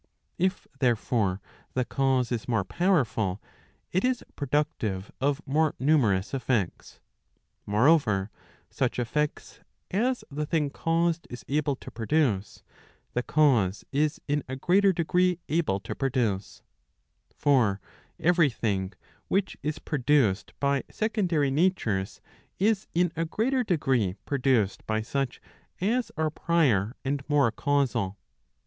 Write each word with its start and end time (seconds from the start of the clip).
If, 0.39 0.67
therefore, 0.79 1.43
the 1.75 1.85
cause 1.85 2.31
is 2.31 2.47
more 2.47 2.63
powerful, 2.63 3.39
it 3.91 4.03
is 4.03 4.23
productive 4.35 5.11
of 5.21 5.45
more 5.45 5.75
numerous 5.77 6.33
effects. 6.33 6.99
Moreover, 7.67 8.31
such 8.71 8.97
effects 8.97 9.59
as 9.91 10.23
the 10.31 10.47
thing 10.47 10.71
caused 10.71 11.27
is 11.29 11.43
uble 11.47 11.75
to 11.79 11.91
produce, 11.91 12.63
the 13.13 13.21
Digitized 13.21 13.21
by 13.21 13.21
Google 13.21 13.21
PROP. 13.21 13.21
LV1U. 13.21 13.21
OF 13.21 13.25
THEOLOGY* 13.27 13.29
341 13.69 13.69
cause 13.69 13.85
is 14.17 14.21
in 14.27 14.43
a 14.47 14.55
greater 14.55 14.93
degree 14.93 15.39
able 15.49 15.79
to 15.81 15.93
produce. 15.95 16.61
For 17.35 17.81
every 18.19 18.49
thing 18.49 18.93
which 19.27 19.57
is 19.61 19.77
produced 19.77 20.53
by 20.59 20.83
secondary 20.89 21.51
natures, 21.51 22.21
is 22.57 22.87
in 22.95 23.11
a 23.15 23.25
greater 23.25 23.63
degree 23.63 24.15
produced 24.25 24.83
by 24.87 25.03
such 25.03 25.39
as 25.79 26.11
are 26.17 26.31
prior 26.31 26.95
and 27.05 27.23
more 27.29 27.51
causal. 27.51 28.17